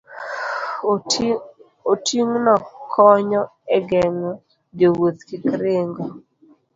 Oting'no 1.91 2.55
konyo 2.93 3.41
e 3.75 3.77
geng'o 3.89 4.31
jowuoth 4.77 5.19
kik 5.27 5.45
ringo 5.61 6.05